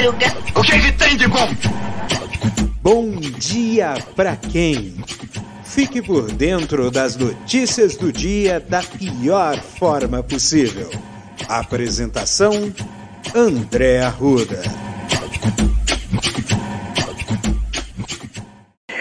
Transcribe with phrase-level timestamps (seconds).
[0.00, 0.34] madruga.
[0.54, 1.48] O que, que tem de bom?
[2.82, 4.94] Bom dia pra quem?
[5.64, 10.90] Fique por dentro das notícias do dia da pior forma possível.
[11.48, 12.72] Apresentação:
[13.34, 14.62] André Arruda.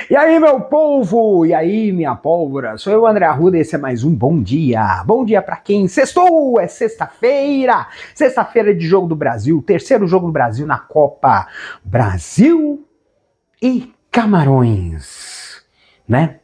[0.09, 1.45] E aí, meu povo!
[1.45, 2.75] E aí, minha pólvora?
[2.79, 5.03] Sou eu, André Arruda, e esse é mais um Bom Dia.
[5.05, 5.87] Bom dia para quem?
[5.87, 6.59] Sextou!
[6.59, 7.85] É sexta-feira!
[8.15, 11.47] Sexta-feira de Jogo do Brasil, terceiro Jogo do Brasil na Copa
[11.83, 12.83] Brasil
[13.61, 15.61] e Camarões,
[16.07, 16.39] né?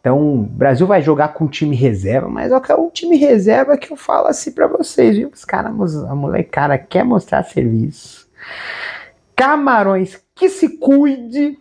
[0.00, 3.96] Então, o Brasil vai jogar com time reserva, mas é o time reserva que eu
[3.98, 5.28] falo assim para vocês, viu?
[5.28, 5.70] Os caras,
[6.08, 8.26] a molecada quer mostrar serviço.
[9.36, 11.58] Camarões, que se cuide,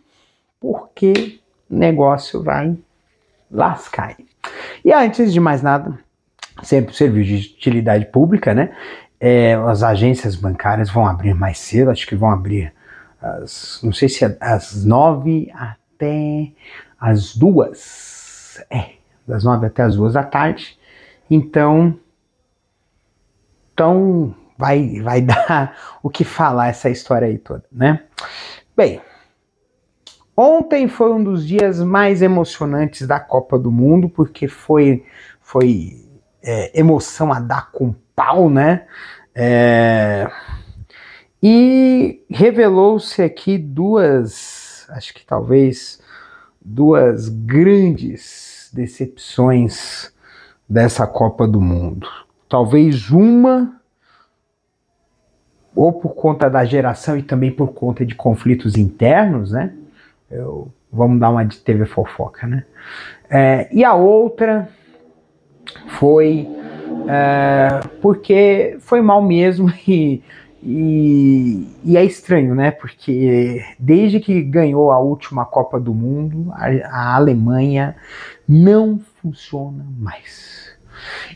[0.58, 1.41] porque
[1.72, 2.78] negócio vai
[3.50, 4.16] lascar.
[4.84, 5.98] E antes de mais nada,
[6.64, 8.76] sempre serviço de utilidade pública, né?
[9.20, 12.74] É, as agências bancárias vão abrir mais cedo, acho que vão abrir,
[13.22, 16.52] as, não sei se é às nove até
[17.00, 18.94] as duas, é,
[19.28, 20.78] das nove até as duas da tarde.
[21.30, 21.98] Então,
[23.74, 28.04] então vai, vai dar o que falar essa história aí toda, né?
[28.76, 29.02] Bem,
[30.36, 35.04] Ontem foi um dos dias mais emocionantes da Copa do Mundo, porque foi,
[35.42, 36.06] foi
[36.42, 38.86] é, emoção a dar com pau, né?
[39.36, 40.30] É,
[41.42, 46.02] e revelou-se aqui duas, acho que talvez
[46.64, 50.14] duas grandes decepções
[50.68, 52.08] dessa Copa do Mundo.
[52.48, 53.82] Talvez uma,
[55.76, 59.74] ou por conta da geração e também por conta de conflitos internos, né?
[60.32, 62.66] Eu, vamos dar uma de TV fofoca, né?
[63.30, 64.70] É, e a outra
[66.00, 66.48] foi
[67.08, 70.24] é, porque foi mal mesmo e,
[70.64, 72.72] e, e, é estranho, né?
[72.72, 77.96] Porque desde que ganhou a última Copa do Mundo, a, a Alemanha
[78.48, 80.72] não funciona mais.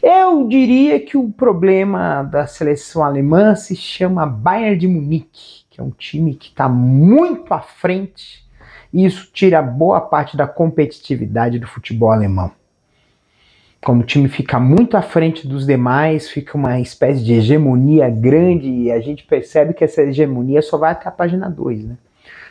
[0.02, 5.84] Eu diria que o problema da seleção alemã se chama Bayern de Munique, que é
[5.84, 8.45] um time que está muito à frente
[8.96, 12.50] e isso tira boa parte da competitividade do futebol alemão.
[13.84, 18.70] Como o time fica muito à frente dos demais, fica uma espécie de hegemonia grande
[18.70, 21.98] e a gente percebe que essa hegemonia só vai até a página 2, né?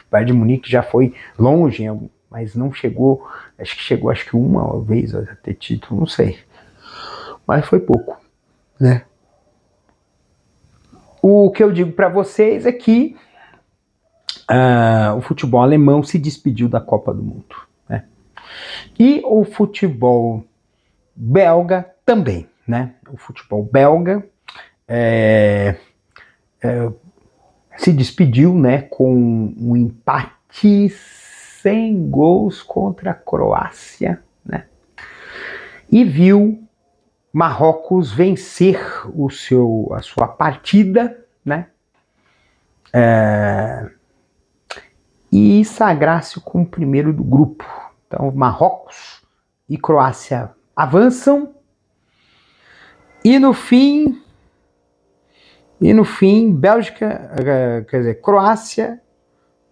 [0.07, 1.87] O Bayern de Munique já foi longe,
[2.31, 3.27] mas não chegou,
[3.59, 6.39] acho que chegou acho que uma vez a ter título, não sei.
[7.47, 8.21] Mas foi pouco,
[8.79, 9.05] né?
[11.23, 13.17] O que eu digo para vocês é que
[14.51, 17.57] uh, o futebol alemão se despediu da Copa do Mundo.
[17.89, 18.05] Né?
[18.99, 20.45] E o futebol
[21.15, 22.49] belga também.
[22.67, 22.95] Né?
[23.11, 24.25] O futebol belga
[24.89, 25.77] é,
[26.63, 26.91] é,
[27.77, 34.23] se despediu né, com um empate sem gols contra a Croácia.
[34.45, 34.67] Né?
[35.91, 36.65] E viu
[37.33, 38.81] Marrocos vencer
[39.13, 41.67] o seu, a sua partida, né?
[42.93, 43.91] É,
[45.35, 47.65] e sagrar-se como primeiro do grupo.
[48.07, 49.21] Então, Marrocos
[49.69, 51.57] e Croácia avançam.
[53.25, 54.23] E no fim,
[55.81, 59.03] e no fim, Bélgica, eh, quer dizer, Croácia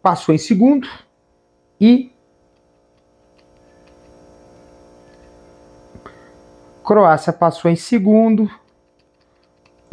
[0.02, 0.88] passou em segundo
[1.80, 2.10] e
[6.84, 8.50] Croácia passou em segundo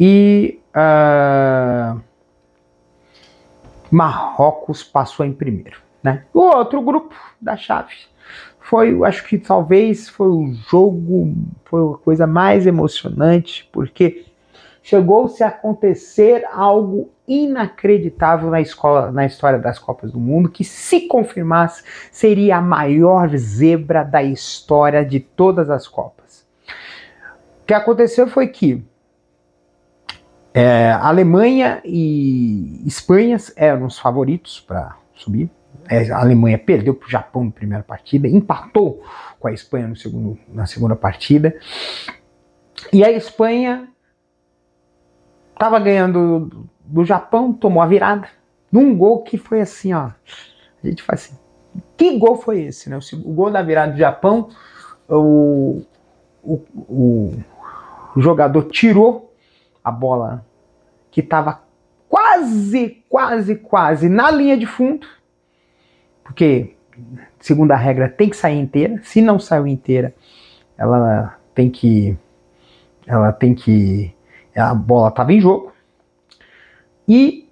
[0.00, 2.00] e uh,
[3.90, 5.78] Marrocos passou em primeiro.
[6.02, 6.24] Né?
[6.32, 7.94] O outro grupo da chave
[8.60, 11.34] foi, acho que talvez foi o jogo,
[11.64, 14.26] foi a coisa mais emocionante, porque
[14.82, 21.02] chegou-se a acontecer algo inacreditável na, escola, na história das Copas do Mundo, que se
[21.02, 26.46] confirmasse seria a maior zebra da história de todas as Copas.
[27.62, 28.84] O que aconteceu foi que
[30.52, 35.50] é, Alemanha e Espanha eram os favoritos para subir.
[35.88, 39.02] É, a Alemanha perdeu para o Japão na primeira partida, empatou
[39.38, 41.56] com a Espanha segundo, na segunda partida.
[42.92, 43.88] E a Espanha
[45.52, 48.28] estava ganhando do Japão, tomou a virada
[48.70, 50.10] num gol que foi assim, ó.
[50.82, 51.38] A gente faz assim.
[51.96, 52.98] Que gol foi esse, né?
[53.12, 54.48] O, gol da virada do Japão,
[55.08, 55.82] o,
[56.42, 57.34] o,
[58.16, 59.29] o jogador tirou
[59.90, 60.44] a bola
[61.10, 61.62] que estava
[62.08, 65.06] quase, quase, quase na linha de fundo,
[66.24, 66.74] porque,
[67.38, 69.00] segundo a regra, tem que sair inteira.
[69.02, 70.14] Se não saiu inteira,
[70.78, 72.16] ela tem que.
[73.06, 74.14] Ela tem que.
[74.54, 75.72] A bola estava em jogo.
[77.06, 77.48] E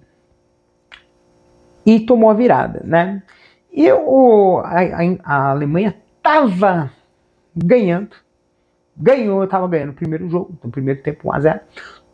[1.85, 3.23] e tomou a virada, né?
[3.71, 4.75] E o, a,
[5.23, 6.91] a Alemanha estava
[7.55, 8.15] ganhando,
[8.95, 11.59] ganhou, estava ganhando o primeiro jogo, no primeiro tempo 1 a 0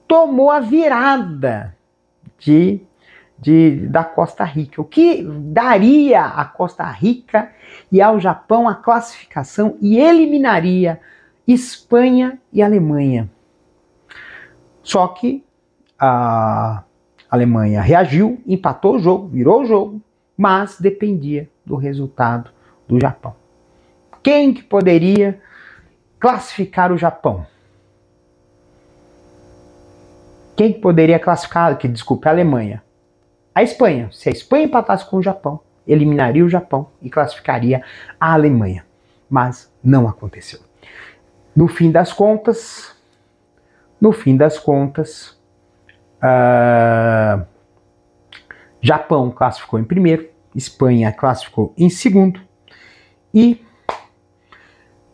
[0.08, 1.76] tomou a virada
[2.38, 2.82] de,
[3.38, 7.52] de, da Costa Rica, o que daria à Costa Rica
[7.92, 11.00] e ao Japão a classificação e eliminaria
[11.48, 13.30] Espanha e Alemanha.
[14.82, 15.44] Só que
[16.00, 16.84] a
[17.30, 20.02] Alemanha reagiu, empatou o jogo, virou o jogo,
[20.38, 22.52] mas dependia do resultado
[22.88, 23.36] do Japão.
[24.22, 25.42] Quem que poderia
[26.20, 27.46] classificar o Japão?
[30.56, 32.82] Quem poderia classificar, que desculpe, a Alemanha?
[33.54, 34.10] A Espanha.
[34.12, 37.84] Se a Espanha empatasse com o Japão, eliminaria o Japão e classificaria
[38.20, 38.86] a Alemanha.
[39.30, 40.60] Mas não aconteceu.
[41.56, 42.96] No fim das contas,
[44.00, 45.38] no fim das contas,
[46.22, 47.46] uh,
[48.82, 52.40] Japão classificou em primeiro, Espanha classificou em segundo
[53.34, 53.65] e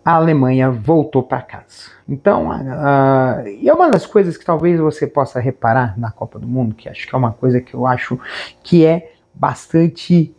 [0.04, 1.92] a Alemanha voltou para casa.
[2.10, 6.48] Então, uh, e é uma das coisas que talvez você possa reparar na Copa do
[6.48, 8.20] Mundo, que acho que é uma coisa que eu acho
[8.64, 10.36] que é bastante.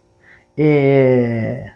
[0.58, 1.72] É,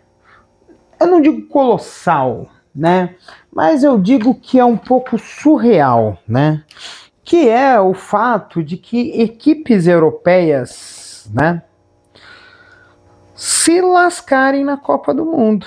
[1.00, 3.14] eu não digo colossal, né?
[3.52, 6.62] Mas eu digo que é um pouco surreal, né?
[7.24, 11.62] Que é o fato de que equipes europeias, né?
[13.34, 15.66] Se lascarem na Copa do Mundo.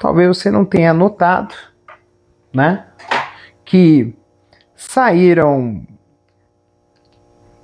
[0.00, 1.54] Talvez você não tenha notado,
[2.54, 2.86] né?
[3.66, 4.16] Que
[4.74, 5.86] saíram.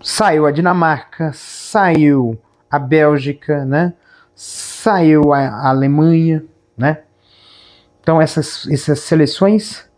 [0.03, 2.38] Saiu a Dinamarca, saiu
[2.71, 3.94] a Bélgica, né?
[4.35, 6.44] Saiu a Alemanha,
[6.77, 7.05] né?
[8.03, 9.91] Então essas, essas seleções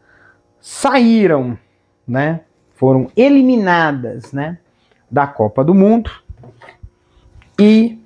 [0.61, 1.58] saíram,
[2.06, 2.43] né?
[2.76, 4.58] Foram eliminadas, né?
[5.11, 6.08] Da Copa do Mundo
[7.58, 7.99] e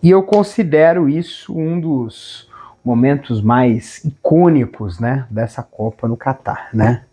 [0.00, 2.48] e eu considero isso um dos
[2.86, 7.04] momentos mais icônicos, né, dessa Copa no Catar, né?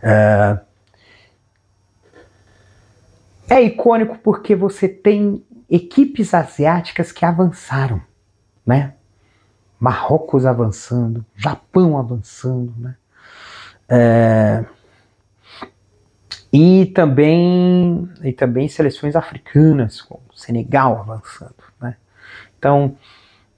[0.00, 0.58] É,
[3.50, 8.00] é icônico porque você tem equipes asiáticas que avançaram,
[8.64, 8.94] né?
[9.80, 12.94] Marrocos avançando, Japão avançando, né?
[13.88, 14.64] É,
[16.52, 21.96] e também e também seleções africanas, como Senegal avançando, né?
[22.56, 22.96] Então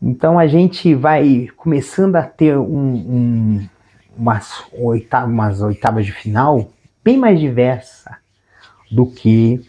[0.02, 3.69] então a gente vai começando a ter um, um,
[4.17, 6.70] umas, oitavas, umas oitavas de final
[7.05, 8.17] bem mais diversa
[8.91, 9.61] do que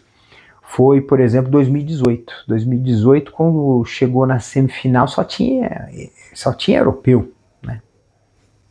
[0.62, 2.44] foi, por exemplo, 2018.
[2.48, 5.90] 2018, quando chegou na semifinal, só tinha,
[6.32, 7.30] só tinha europeu,
[7.62, 7.82] né?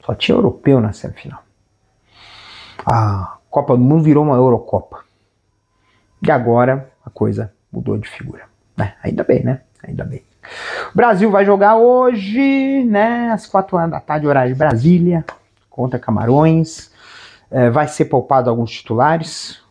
[0.04, 1.44] Só tinha europeu na semifinal.
[2.84, 5.04] A Copa do Mundo virou uma Eurocopa.
[6.26, 8.46] E agora a coisa mudou de figura.
[8.76, 8.96] Né?
[9.04, 9.62] Ainda bem, né?
[9.84, 10.24] Ainda bem.
[10.94, 15.26] O Brasil vai jogar hoje, né, às 4 horas da tarde, horário de Brasília,
[15.70, 16.92] contra Camarões.
[17.50, 19.62] É, vai ser poupado alguns titulares.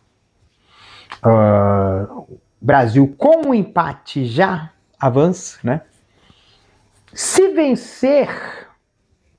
[1.23, 5.81] Uh, Brasil com o um empate já avança, né?
[7.13, 8.29] Se vencer,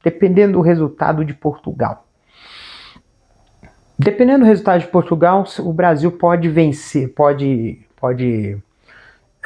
[0.03, 2.07] dependendo do resultado de Portugal.
[3.97, 8.61] Dependendo do resultado de Portugal, o Brasil pode vencer, pode, pode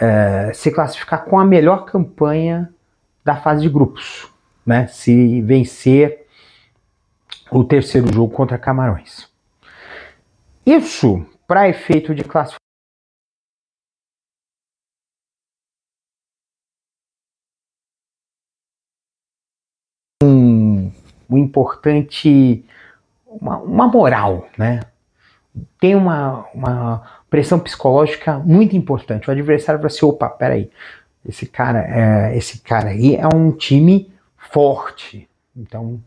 [0.01, 2.73] é, se classificar com a melhor campanha
[3.25, 4.31] da fase de grupos,
[4.65, 4.87] né?
[4.87, 6.27] Se vencer
[7.51, 9.29] o terceiro jogo contra Camarões.
[10.65, 12.59] Isso, para efeito de classificação,
[20.23, 20.93] um,
[21.31, 22.65] um importante,
[23.27, 24.81] uma, uma moral, né?
[25.81, 29.29] Tem uma, uma pressão psicológica muito importante.
[29.29, 30.71] O adversário vai assim, opa, peraí,
[31.29, 35.29] esse cara, é, esse cara aí é um time forte.
[35.55, 36.01] Então,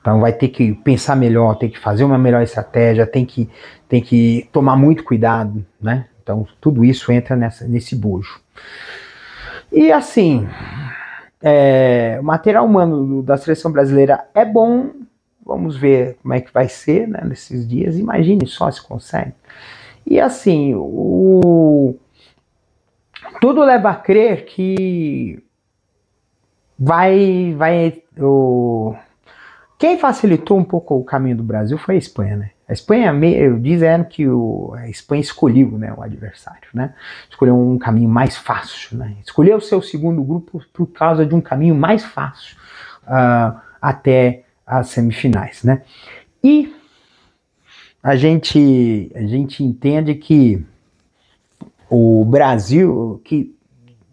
[0.00, 3.46] então vai ter que pensar melhor, tem que fazer uma melhor estratégia, tem que,
[3.86, 6.06] tem que tomar muito cuidado, né?
[6.22, 8.40] Então tudo isso entra nessa, nesse bojo.
[9.70, 10.48] E assim,
[11.42, 14.92] é, o material humano da seleção brasileira é bom.
[15.44, 17.98] Vamos ver como é que vai ser né, nesses dias.
[17.98, 19.34] Imagine só se consegue.
[20.06, 21.96] E assim, o...
[23.40, 25.42] tudo leva a crer que
[26.78, 28.94] vai, vai, o...
[29.78, 32.50] quem facilitou um pouco o caminho do Brasil foi a Espanha, né?
[32.66, 33.12] A Espanha,
[33.60, 36.94] dizendo que o, a Espanha escolheu né, o adversário, né?
[37.28, 39.16] Escolheu um caminho mais fácil, né?
[39.22, 42.56] Escolheu o seu segundo grupo por causa de um caminho mais fácil
[43.02, 45.82] uh, até as semifinais, né?
[46.42, 46.74] E
[48.04, 50.62] a gente, a gente entende que
[51.88, 53.56] o Brasil, que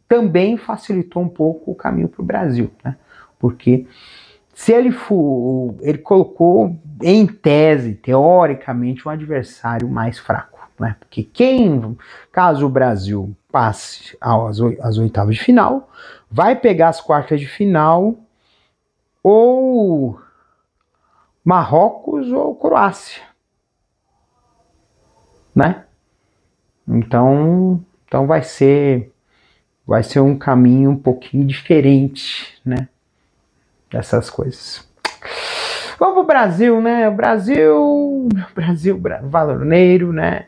[0.08, 2.96] também facilitou um pouco o caminho para o Brasil, né?
[3.38, 3.86] Porque
[4.54, 10.96] se ele for, ele colocou em tese, teoricamente, um adversário mais fraco, né?
[10.98, 11.98] Porque quem,
[12.32, 14.62] caso o Brasil passe às,
[14.98, 15.92] oitavas de final,
[16.30, 18.16] vai pegar as quartas de final
[19.22, 20.18] ou
[21.44, 23.31] Marrocos ou Croácia,
[25.56, 25.84] né?
[26.88, 29.12] Então, então vai ser
[29.86, 32.88] vai ser um caminho um pouquinho diferente, né?
[33.90, 34.88] Dessas coisas.
[36.00, 37.10] Vamos pro Brasil, né?
[37.10, 40.48] O Brasil, Brasil, valoneiro, né?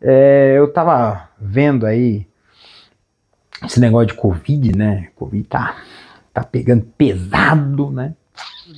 [0.00, 2.26] É, eu tava vendo aí
[3.64, 5.08] esse negócio de Covid, né?
[5.14, 5.76] Covid tá,
[6.32, 8.14] tá pegando pesado, né?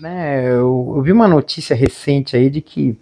[0.01, 2.99] né eu, eu vi uma notícia recente aí de que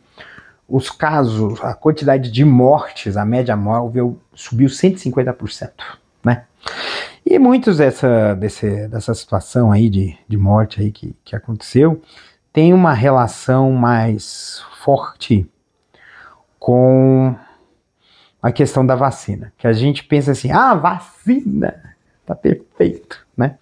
[0.69, 5.71] os casos, a quantidade de mortes, a média móvel subiu 150%,
[6.25, 6.45] né?
[7.25, 12.02] E muitos dessa, desse, dessa situação aí de, de morte aí que, que aconteceu
[12.52, 15.49] tem uma relação mais forte
[16.59, 17.35] com
[18.42, 19.52] a questão da vacina.
[19.57, 23.57] Que a gente pensa assim, ah, vacina, tá perfeito, né?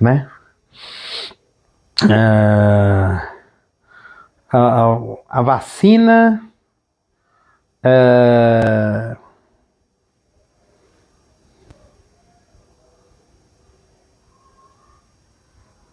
[0.00, 0.28] Né?
[2.02, 3.29] Uh,
[4.52, 4.96] a,
[5.28, 6.42] a, vacina
[7.82, 9.16] é,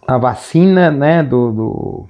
[0.07, 1.63] a vacina, né, do, do...
[1.63, 2.09] o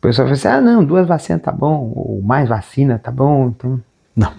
[0.00, 3.82] pessoal fala assim, ah, não, duas vacinas tá bom, ou mais vacina tá bom, então,
[4.14, 4.32] não.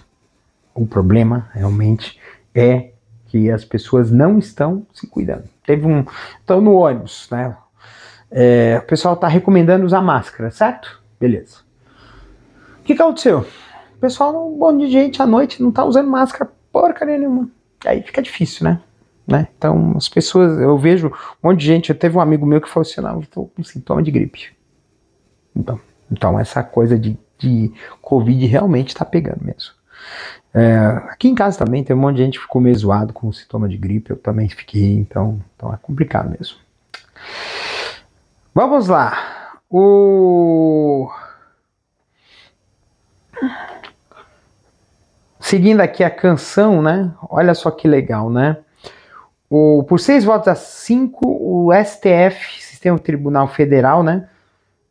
[0.73, 2.17] O problema realmente
[2.55, 2.91] é
[3.27, 5.43] que as pessoas não estão se cuidando.
[5.65, 6.05] Teve um,
[6.39, 7.55] estão no ônibus, né,
[8.31, 11.01] é, o pessoal está recomendando usar máscara, certo?
[11.19, 11.57] Beleza.
[12.79, 13.45] O que, que aconteceu?
[13.95, 17.49] O pessoal, um monte de gente à noite não está usando máscara porcaria nenhuma.
[17.85, 18.79] Aí fica difícil, né?
[19.27, 19.47] né?
[19.57, 21.89] Então, as pessoas, eu vejo um monte de gente.
[21.89, 24.51] Eu teve um amigo meu que falou assim: não, estou com sintoma de gripe.
[25.55, 25.79] Então,
[26.11, 27.71] então essa coisa de, de
[28.01, 29.73] Covid realmente está pegando mesmo.
[30.53, 30.77] É,
[31.09, 33.69] aqui em casa também tem um monte de gente que ficou meio zoado com sintoma
[33.69, 36.57] de gripe, eu também fiquei, então, então é complicado mesmo.
[38.61, 39.53] Vamos lá.
[39.69, 41.09] O
[45.39, 47.09] Seguindo aqui a canção, né?
[47.29, 48.57] Olha só que legal, né?
[49.49, 54.27] O, por seis votos a cinco, o STF, Sistema Tribunal Federal, né?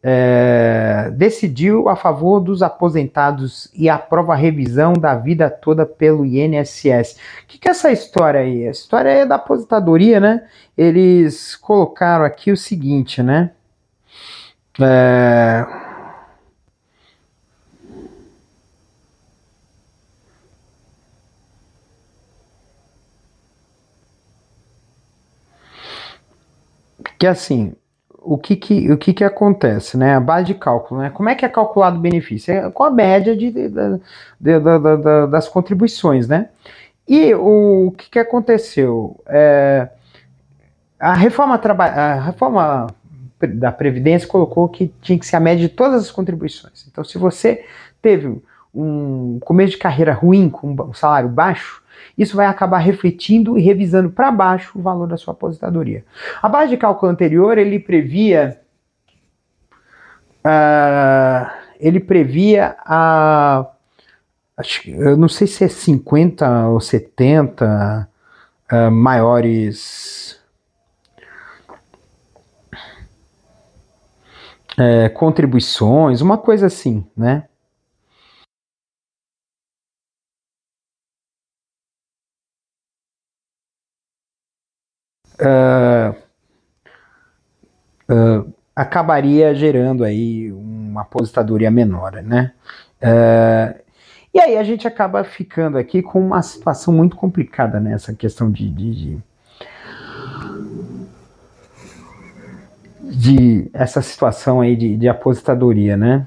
[0.02, 7.18] É, decidiu a favor dos aposentados e aprova a revisão da vida toda pelo INSS.
[7.44, 8.66] O que, que é essa história aí?
[8.66, 10.46] A história é da aposentadoria, né?
[10.75, 13.50] Eles colocaram aqui o seguinte, né?
[14.80, 15.66] É...
[27.18, 27.75] Que assim,
[28.20, 30.14] o que que, o que que acontece, né?
[30.14, 31.11] A base de cálculo, né?
[31.11, 32.52] Como é que é calculado o benefício?
[32.52, 34.00] É com a média de, de, de,
[34.40, 36.50] de das contribuições, né?
[37.08, 39.18] E o, o que que aconteceu?
[39.26, 39.88] É,
[41.00, 42.88] a reforma, a reforma
[43.47, 46.87] da Previdência colocou que tinha que ser a média de todas as contribuições.
[46.90, 47.64] Então, se você
[48.02, 48.40] teve
[48.75, 51.83] um começo de carreira ruim, com um salário baixo,
[52.16, 56.04] isso vai acabar refletindo e revisando para baixo o valor da sua aposentadoria.
[56.42, 58.61] A base de cálculo anterior, ele previa.
[60.45, 63.66] Uh, ele previa a.
[64.57, 68.09] Acho, eu não sei se é 50 ou 70 uh,
[68.68, 70.38] ah, maiores
[74.78, 77.49] é, contribuições, uma coisa assim, né?
[85.40, 86.11] Uh,
[88.12, 92.52] uh, acabaria gerando aí uma aposentadoria menor, né?
[93.02, 93.80] Uh,
[94.35, 98.68] e aí a gente acaba ficando aqui com uma situação muito complicada nessa questão de,
[98.70, 99.23] de, de
[103.09, 106.27] de essa situação aí de, de aposentadoria, né?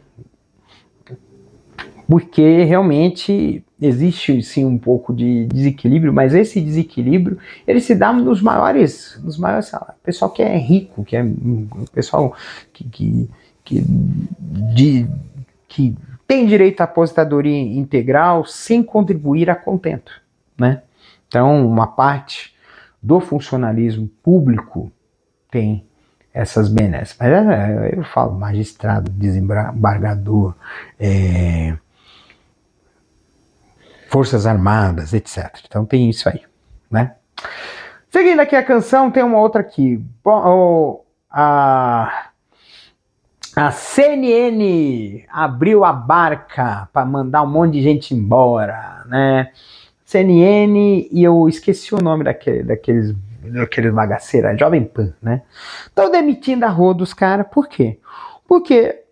[2.08, 8.42] Porque realmente existe sim um pouco de desequilíbrio, mas esse desequilíbrio ele se dá nos
[8.42, 9.72] maiores, nos maiores,
[10.04, 11.26] pessoal que é rico, que é
[11.94, 12.36] pessoal
[12.74, 13.30] que, que,
[13.64, 13.84] que,
[14.74, 15.08] de,
[15.68, 15.96] que
[16.28, 20.12] tem direito à aposentadoria integral sem contribuir a contento,
[20.58, 20.84] né?
[21.28, 22.54] Então, uma parte
[23.02, 24.92] do funcionalismo público
[25.50, 25.86] tem
[26.34, 27.16] essas benesses.
[27.20, 30.56] Mas é, eu falo magistrado, desembargador,
[31.00, 31.76] é,
[34.10, 35.60] Forças Armadas, etc.
[35.66, 36.42] Então tem isso aí,
[36.90, 37.16] né?
[38.10, 40.04] Seguindo aqui a canção, tem uma outra aqui.
[40.22, 42.30] Bom, a,
[43.56, 49.52] a CNN abriu a barca para mandar um monte de gente embora, né?
[50.04, 53.16] CNN e eu esqueci o nome daquele, daqueles
[53.50, 55.44] daqueles bagaceiros, Jovem Pan, né?
[55.86, 58.00] Estão demitindo a rua dos caras, por quê?
[58.48, 59.04] Porque,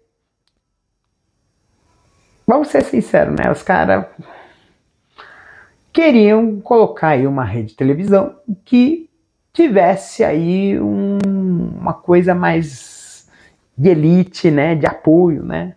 [2.45, 3.51] vamos ser sinceros, né?
[3.51, 4.05] Os caras
[5.91, 9.09] queriam colocar aí uma rede de televisão que
[9.51, 11.17] tivesse aí um,
[11.79, 13.27] uma coisa mais
[13.77, 14.75] de elite, né?
[14.75, 15.75] De apoio, né?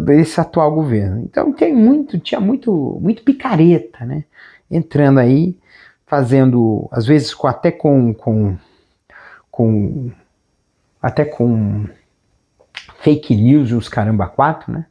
[0.00, 1.22] desse atual governo.
[1.22, 4.24] Então tem muito, tinha muito, muito picareta, né?
[4.70, 5.56] Entrando aí,
[6.12, 8.54] fazendo, às vezes com, até com, com,
[9.50, 10.10] com
[11.00, 11.88] até com
[12.98, 14.84] fake news e os caramba quatro, né?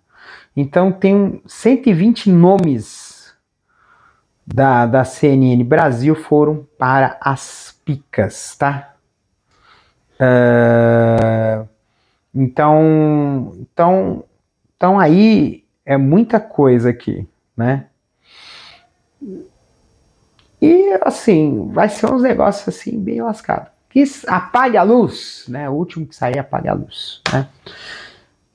[0.57, 3.35] Então tem 120 nomes
[4.47, 8.95] da, da CNN Brasil foram para as picas, tá?
[10.19, 11.69] Uh,
[12.33, 14.23] então, então
[14.75, 17.85] então aí é muita coisa aqui, né?
[20.61, 23.69] E assim, vai ser uns negócios assim bem lascados.
[23.89, 25.69] Que apague a luz, né?
[25.69, 27.47] O último que sair apague a luz, né?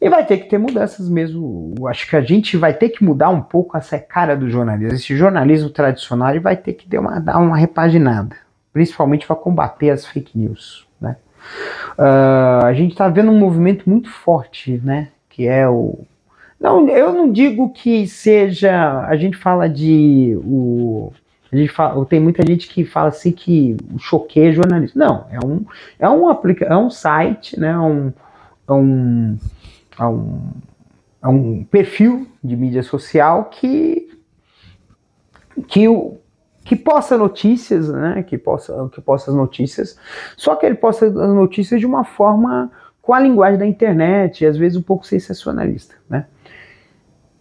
[0.00, 1.74] E vai ter que ter mudanças mesmo.
[1.88, 4.94] Acho que a gente vai ter que mudar um pouco essa cara do jornalismo.
[4.94, 8.36] Esse jornalismo tradicional vai ter que dar uma, dar uma repaginada,
[8.72, 10.86] principalmente para combater as fake news.
[11.00, 11.16] Né?
[11.98, 15.08] Uh, a gente está vendo um movimento muito forte, né?
[15.28, 16.06] Que é o
[16.58, 19.00] não, eu não digo que seja.
[19.06, 20.38] A gente fala de.
[20.42, 21.12] O,
[21.68, 24.88] fala, tem muita gente que fala assim que o choqueio é.
[24.94, 25.64] Não, é um,
[25.98, 28.12] é um, aplica, é um site, né, é um,
[28.68, 29.38] é um,
[29.98, 30.50] é um,
[31.22, 34.10] é um perfil de mídia social que,
[35.68, 35.86] que,
[36.64, 39.98] que posta notícias, né, que posta, que posta as notícias,
[40.36, 42.70] só que ele posta as notícias de uma forma
[43.00, 46.26] com a linguagem da internet, às vezes um pouco sensacionalista, né.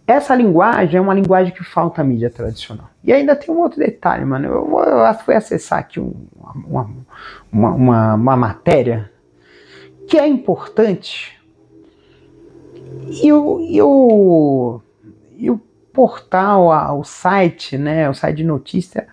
[0.06, 2.88] Essa linguagem é uma linguagem que falta à mídia tradicional.
[3.02, 4.46] E ainda tem um outro detalhe, mano.
[4.46, 6.14] Eu, eu fui acessar aqui um,
[6.64, 6.88] uma,
[7.52, 9.10] uma, uma, uma, matéria
[10.06, 11.36] que é importante.
[13.20, 14.80] E o, e o,
[15.36, 15.58] e o
[15.92, 19.08] portal, a, o site, né, o site de notícia,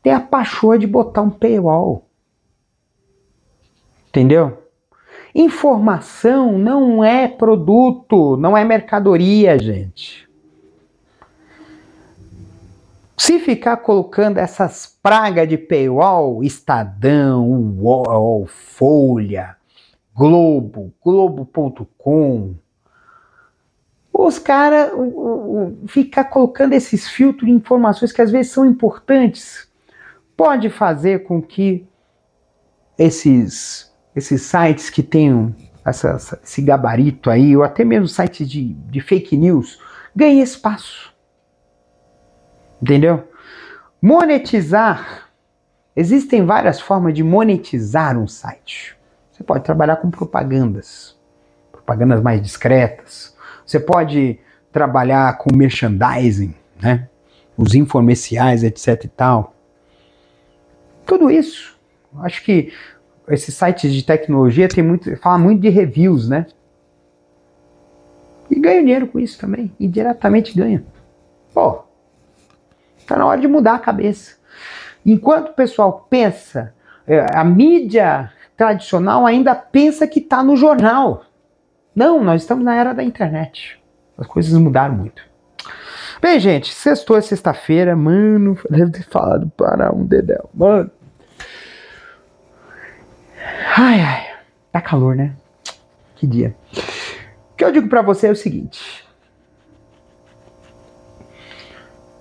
[0.00, 2.06] tem a paixão de botar um paywall.
[4.08, 4.62] Entendeu?
[5.34, 10.25] Informação não é produto, não é mercadoria, gente.
[13.16, 19.56] Se ficar colocando essas pragas de paywall, Estadão, UOL, Folha,
[20.14, 22.54] Globo, Globo.com,
[24.12, 24.92] os caras
[25.86, 29.66] ficar colocando esses filtros de informações que às vezes são importantes,
[30.36, 31.86] pode fazer com que
[32.98, 39.00] esses, esses sites que tenham essa, esse gabarito aí, ou até mesmo sites de, de
[39.00, 39.78] fake news,
[40.14, 41.15] ganhem espaço.
[42.80, 43.28] Entendeu?
[44.00, 45.30] Monetizar.
[45.94, 48.96] Existem várias formas de monetizar um site.
[49.32, 51.16] Você pode trabalhar com propagandas,
[51.72, 53.34] propagandas mais discretas.
[53.64, 54.38] Você pode
[54.70, 57.08] trabalhar com merchandising, né?
[57.56, 59.54] Os informeciais, etc e tal.
[61.06, 61.78] Tudo isso.
[62.20, 62.72] Acho que
[63.28, 66.46] esses sites de tecnologia tem muito, fala muito de reviews, né?
[68.50, 69.72] E ganha dinheiro com isso também.
[69.80, 70.84] Indiretamente ganha.
[71.52, 71.85] Pô,
[73.06, 74.34] Está na hora de mudar a cabeça.
[75.04, 76.74] Enquanto o pessoal pensa,
[77.06, 81.22] é, a mídia tradicional ainda pensa que está no jornal.
[81.94, 83.80] Não, nós estamos na era da internet.
[84.18, 85.22] As coisas mudaram muito.
[86.20, 90.90] Bem, gente, sextou é sexta-feira, mano, deve ter falado para um dedéu, mano.
[93.76, 94.26] Ai, ai,
[94.72, 95.32] tá calor, né?
[96.16, 96.56] Que dia.
[97.52, 99.06] O que eu digo para você é o seguinte: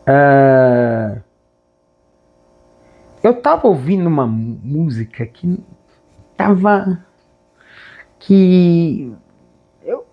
[0.07, 1.19] Uh,
[3.23, 5.63] eu tava ouvindo uma música que
[6.35, 7.05] tava.
[8.17, 9.13] que.
[9.83, 10.03] Eu,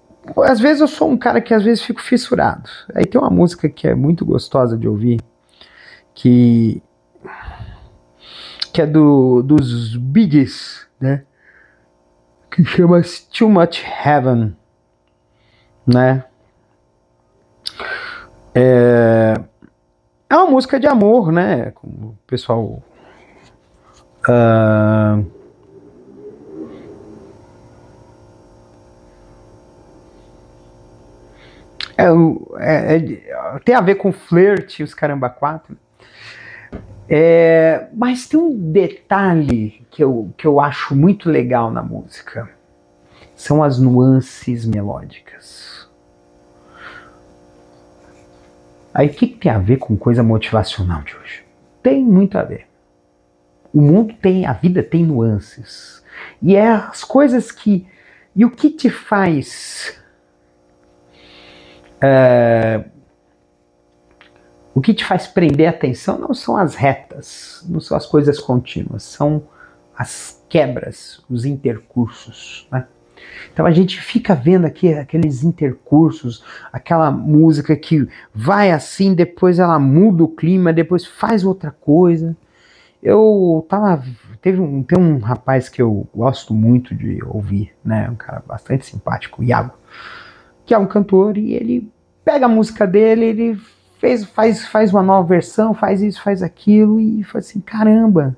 [0.42, 2.68] às vezes eu sou um cara que às vezes fico fissurado.
[2.94, 5.18] Aí tem uma música que é muito gostosa de ouvir,
[6.14, 6.82] que.
[8.70, 11.24] que é do, dos Biggs, né?
[12.50, 13.00] Que chama
[13.34, 14.54] Too Much Heaven,
[15.86, 16.26] né?
[18.54, 19.34] É,
[20.28, 21.70] é uma música de amor, né?
[21.70, 22.82] Como o pessoal.
[24.28, 25.24] Uh,
[31.96, 35.76] É, é, é, tem a ver com flerte, os caramba quatro.
[37.08, 42.48] É, mas tem um detalhe que eu, que eu acho muito legal na música.
[43.36, 45.88] São as nuances melódicas.
[48.94, 51.44] Aí o que, que tem a ver com coisa motivacional de hoje?
[51.82, 52.66] Tem muito a ver.
[53.72, 56.02] O mundo tem, a vida tem nuances.
[56.40, 57.86] E é as coisas que.
[58.34, 59.98] E o que te faz.
[61.96, 62.90] Uh,
[64.74, 68.38] o que te faz prender a atenção não são as retas, não são as coisas
[68.38, 69.44] contínuas, são
[69.96, 72.66] as quebras, os intercursos.
[72.72, 72.86] Né?
[73.52, 79.78] Então a gente fica vendo aqui aqueles intercursos, aquela música que vai assim, depois ela
[79.78, 82.34] muda o clima, depois faz outra coisa.
[83.02, 84.04] Eu tava.
[84.40, 88.08] Teve um, tem um rapaz que eu gosto muito de ouvir, né?
[88.08, 89.74] Um cara bastante simpático, Iago,
[90.64, 91.90] que é um cantor, e ele
[92.24, 93.60] pega a música dele, ele
[93.98, 98.36] fez, faz, faz uma nova versão, faz isso, faz aquilo, e faz assim, caramba,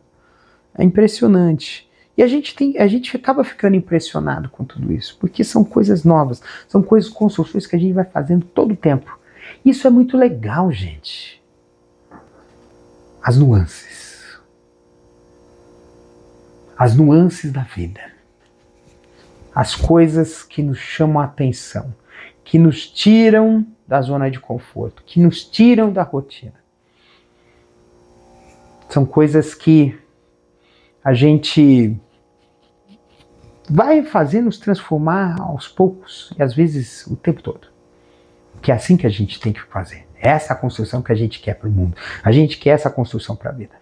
[0.74, 1.90] é impressionante.
[2.16, 6.04] E a gente tem, a gente acaba ficando impressionado com tudo isso, porque são coisas
[6.04, 9.18] novas, são coisas, construções que a gente vai fazendo todo o tempo.
[9.64, 11.42] Isso é muito legal, gente.
[13.22, 14.03] As nuances
[16.76, 18.00] as nuances da vida,
[19.54, 21.94] as coisas que nos chamam a atenção,
[22.42, 26.54] que nos tiram da zona de conforto, que nos tiram da rotina.
[28.88, 29.98] São coisas que
[31.02, 31.96] a gente
[33.68, 37.68] vai fazer nos transformar aos poucos e às vezes o tempo todo.
[38.62, 40.06] Que é assim que a gente tem que fazer.
[40.16, 41.96] É essa a construção que a gente quer para o mundo.
[42.22, 43.74] A gente quer essa construção para a vida.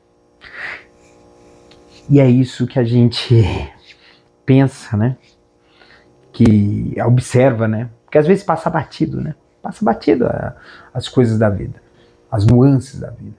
[2.08, 3.34] E é isso que a gente
[4.44, 5.16] pensa, né?
[6.32, 7.90] Que observa, né?
[8.04, 9.34] Porque às vezes passa batido, né?
[9.62, 10.56] Passa batido a,
[10.92, 11.80] as coisas da vida,
[12.30, 13.36] as nuances da vida.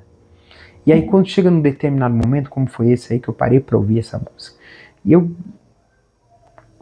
[0.86, 3.78] E aí quando chega num determinado momento, como foi esse aí que eu parei para
[3.78, 4.58] ouvir essa música,
[5.04, 5.32] e eu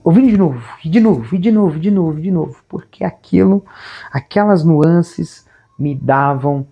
[0.04, 2.64] ouvi de novo, e de novo, e de novo, e de novo, e de novo,
[2.68, 3.64] porque aquilo,
[4.12, 5.46] aquelas nuances
[5.78, 6.68] me davam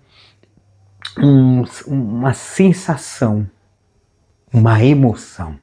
[1.17, 3.47] um, uma sensação
[4.51, 5.59] uma emoção.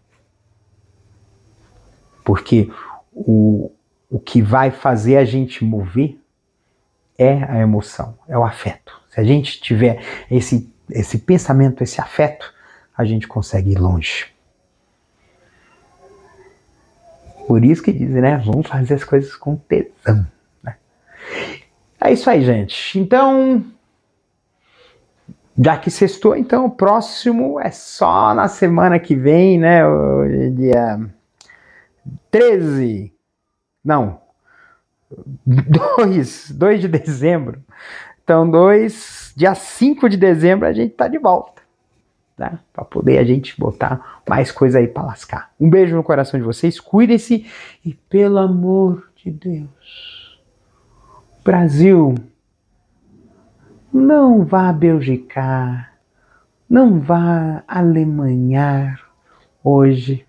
[2.25, 2.71] Porque
[3.13, 3.71] o,
[4.11, 6.19] o que vai fazer a gente mover
[7.19, 9.01] é a emoção, é o afeto.
[9.11, 12.53] Se a gente tiver esse, esse pensamento, esse afeto,
[12.97, 14.27] a gente consegue ir longe.
[17.47, 18.43] Por isso que dizem, né?
[18.45, 20.27] Vamos fazer as coisas com tesão.
[20.63, 20.77] Né?
[22.01, 22.99] É isso aí, gente.
[22.99, 23.65] Então,
[25.59, 29.83] já que sextou, então o próximo é só na semana que vem, né?
[30.55, 31.01] Dia
[32.31, 33.13] 13.
[33.85, 34.21] Não.
[35.47, 37.63] 2, 2 de dezembro.
[38.23, 41.63] Então, 2, dia 5 de dezembro a gente tá de volta.
[42.37, 42.59] Tá?
[42.73, 45.53] Para poder a gente botar mais coisa aí para lascar.
[45.59, 47.47] Um beijo no coração de vocês, cuidem-se
[47.83, 50.39] e pelo amor de Deus.
[51.43, 52.15] Brasil,
[53.97, 55.95] não vá belgicar,
[56.69, 59.01] não vá alemanhar
[59.65, 60.25] hoje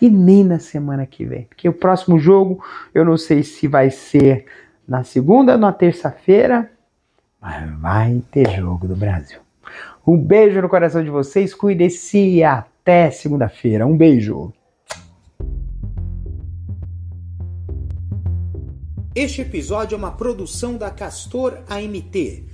[0.00, 3.90] e nem na semana que vem, porque o próximo jogo eu não sei se vai
[3.90, 4.46] ser
[4.86, 6.70] na segunda na terça-feira,
[7.40, 9.40] mas vai ter jogo do Brasil.
[10.06, 13.86] Um beijo no coração de vocês, cuide-se e até segunda-feira.
[13.86, 14.52] Um beijo.
[19.14, 22.53] Este episódio é uma produção da Castor AMT